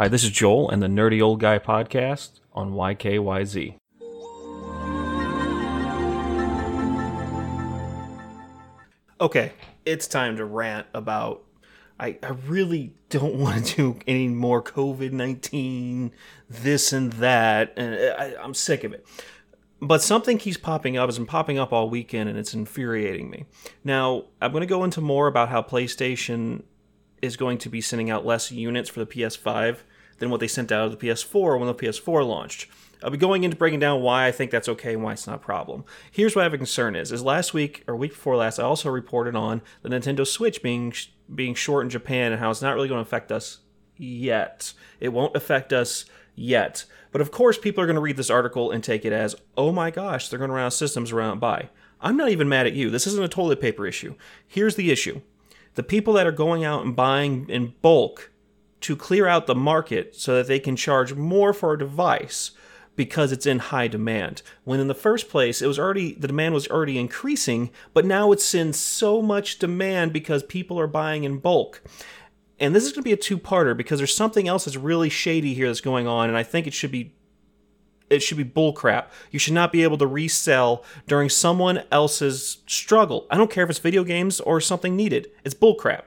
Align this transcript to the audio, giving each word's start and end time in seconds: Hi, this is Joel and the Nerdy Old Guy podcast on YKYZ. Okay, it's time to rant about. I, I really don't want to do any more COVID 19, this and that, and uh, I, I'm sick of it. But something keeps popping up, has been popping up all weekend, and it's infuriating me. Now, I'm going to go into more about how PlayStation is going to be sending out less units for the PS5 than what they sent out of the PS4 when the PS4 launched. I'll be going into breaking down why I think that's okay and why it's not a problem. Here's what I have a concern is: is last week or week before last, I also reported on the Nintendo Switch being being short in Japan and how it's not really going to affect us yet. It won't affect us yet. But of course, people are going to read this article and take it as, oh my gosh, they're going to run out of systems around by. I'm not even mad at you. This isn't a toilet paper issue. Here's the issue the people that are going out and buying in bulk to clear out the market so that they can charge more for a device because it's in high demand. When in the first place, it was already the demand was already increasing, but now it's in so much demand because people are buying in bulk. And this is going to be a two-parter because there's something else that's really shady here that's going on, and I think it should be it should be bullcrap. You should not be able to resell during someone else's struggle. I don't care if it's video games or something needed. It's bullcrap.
Hi, 0.00 0.06
this 0.06 0.22
is 0.22 0.30
Joel 0.30 0.70
and 0.70 0.80
the 0.80 0.86
Nerdy 0.86 1.20
Old 1.20 1.40
Guy 1.40 1.58
podcast 1.58 2.38
on 2.52 2.70
YKYZ. 2.70 3.74
Okay, 9.20 9.52
it's 9.84 10.06
time 10.06 10.36
to 10.36 10.44
rant 10.44 10.86
about. 10.94 11.42
I, 11.98 12.16
I 12.22 12.28
really 12.46 12.94
don't 13.10 13.34
want 13.40 13.66
to 13.66 13.74
do 13.74 13.98
any 14.06 14.28
more 14.28 14.62
COVID 14.62 15.10
19, 15.10 16.12
this 16.48 16.92
and 16.92 17.12
that, 17.14 17.72
and 17.76 17.96
uh, 17.96 18.14
I, 18.16 18.40
I'm 18.40 18.54
sick 18.54 18.84
of 18.84 18.92
it. 18.92 19.04
But 19.82 20.00
something 20.00 20.38
keeps 20.38 20.58
popping 20.58 20.96
up, 20.96 21.08
has 21.08 21.18
been 21.18 21.26
popping 21.26 21.58
up 21.58 21.72
all 21.72 21.90
weekend, 21.90 22.28
and 22.28 22.38
it's 22.38 22.54
infuriating 22.54 23.30
me. 23.30 23.46
Now, 23.82 24.26
I'm 24.40 24.52
going 24.52 24.60
to 24.60 24.68
go 24.68 24.84
into 24.84 25.00
more 25.00 25.26
about 25.26 25.48
how 25.48 25.60
PlayStation 25.60 26.62
is 27.22 27.36
going 27.36 27.58
to 27.58 27.68
be 27.68 27.80
sending 27.80 28.10
out 28.10 28.26
less 28.26 28.50
units 28.50 28.88
for 28.88 29.00
the 29.00 29.06
PS5 29.06 29.78
than 30.18 30.30
what 30.30 30.40
they 30.40 30.48
sent 30.48 30.72
out 30.72 30.86
of 30.86 30.98
the 30.98 31.06
PS4 31.06 31.58
when 31.58 31.68
the 31.68 31.74
PS4 31.74 32.26
launched. 32.26 32.66
I'll 33.02 33.10
be 33.10 33.18
going 33.18 33.44
into 33.44 33.56
breaking 33.56 33.80
down 33.80 34.02
why 34.02 34.26
I 34.26 34.32
think 34.32 34.50
that's 34.50 34.68
okay 34.68 34.94
and 34.94 35.02
why 35.02 35.12
it's 35.12 35.26
not 35.26 35.36
a 35.36 35.38
problem. 35.38 35.84
Here's 36.10 36.34
what 36.34 36.42
I 36.42 36.44
have 36.44 36.54
a 36.54 36.58
concern 36.58 36.96
is: 36.96 37.12
is 37.12 37.22
last 37.22 37.54
week 37.54 37.84
or 37.86 37.94
week 37.94 38.10
before 38.10 38.36
last, 38.36 38.58
I 38.58 38.64
also 38.64 38.90
reported 38.90 39.36
on 39.36 39.62
the 39.82 39.88
Nintendo 39.88 40.26
Switch 40.26 40.62
being 40.62 40.92
being 41.32 41.54
short 41.54 41.84
in 41.84 41.90
Japan 41.90 42.32
and 42.32 42.40
how 42.40 42.50
it's 42.50 42.62
not 42.62 42.74
really 42.74 42.88
going 42.88 42.98
to 42.98 43.06
affect 43.06 43.30
us 43.30 43.58
yet. 43.96 44.72
It 44.98 45.10
won't 45.10 45.36
affect 45.36 45.72
us 45.72 46.06
yet. 46.34 46.84
But 47.12 47.20
of 47.20 47.30
course, 47.30 47.58
people 47.58 47.82
are 47.82 47.86
going 47.86 47.94
to 47.94 48.00
read 48.00 48.16
this 48.16 48.30
article 48.30 48.70
and 48.70 48.82
take 48.82 49.04
it 49.04 49.12
as, 49.12 49.36
oh 49.56 49.72
my 49.72 49.90
gosh, 49.90 50.28
they're 50.28 50.38
going 50.38 50.50
to 50.50 50.54
run 50.54 50.64
out 50.64 50.68
of 50.68 50.72
systems 50.74 51.12
around 51.12 51.40
by. 51.40 51.68
I'm 52.00 52.16
not 52.16 52.30
even 52.30 52.48
mad 52.48 52.66
at 52.66 52.74
you. 52.74 52.90
This 52.90 53.06
isn't 53.06 53.24
a 53.24 53.28
toilet 53.28 53.60
paper 53.60 53.86
issue. 53.86 54.14
Here's 54.46 54.76
the 54.76 54.90
issue 54.90 55.20
the 55.78 55.84
people 55.84 56.12
that 56.14 56.26
are 56.26 56.32
going 56.32 56.64
out 56.64 56.84
and 56.84 56.96
buying 56.96 57.48
in 57.48 57.72
bulk 57.82 58.32
to 58.80 58.96
clear 58.96 59.28
out 59.28 59.46
the 59.46 59.54
market 59.54 60.16
so 60.16 60.34
that 60.34 60.48
they 60.48 60.58
can 60.58 60.74
charge 60.74 61.14
more 61.14 61.52
for 61.52 61.72
a 61.72 61.78
device 61.78 62.50
because 62.96 63.30
it's 63.30 63.46
in 63.46 63.60
high 63.60 63.86
demand. 63.86 64.42
When 64.64 64.80
in 64.80 64.88
the 64.88 64.92
first 64.92 65.28
place, 65.28 65.62
it 65.62 65.68
was 65.68 65.78
already 65.78 66.14
the 66.14 66.26
demand 66.26 66.52
was 66.52 66.66
already 66.66 66.98
increasing, 66.98 67.70
but 67.94 68.04
now 68.04 68.32
it's 68.32 68.56
in 68.56 68.72
so 68.72 69.22
much 69.22 69.60
demand 69.60 70.12
because 70.12 70.42
people 70.42 70.80
are 70.80 70.88
buying 70.88 71.22
in 71.22 71.38
bulk. 71.38 71.80
And 72.58 72.74
this 72.74 72.82
is 72.82 72.90
going 72.90 73.02
to 73.02 73.08
be 73.08 73.12
a 73.12 73.16
two-parter 73.16 73.76
because 73.76 74.00
there's 74.00 74.12
something 74.12 74.48
else 74.48 74.64
that's 74.64 74.76
really 74.76 75.08
shady 75.08 75.54
here 75.54 75.68
that's 75.68 75.80
going 75.80 76.08
on, 76.08 76.28
and 76.28 76.36
I 76.36 76.42
think 76.42 76.66
it 76.66 76.74
should 76.74 76.90
be 76.90 77.14
it 78.10 78.22
should 78.22 78.36
be 78.36 78.44
bullcrap. 78.44 79.06
You 79.30 79.38
should 79.38 79.54
not 79.54 79.72
be 79.72 79.82
able 79.82 79.98
to 79.98 80.06
resell 80.06 80.84
during 81.06 81.28
someone 81.28 81.82
else's 81.90 82.58
struggle. 82.66 83.26
I 83.30 83.36
don't 83.36 83.50
care 83.50 83.64
if 83.64 83.70
it's 83.70 83.78
video 83.78 84.04
games 84.04 84.40
or 84.40 84.60
something 84.60 84.96
needed. 84.96 85.30
It's 85.44 85.54
bullcrap. 85.54 86.02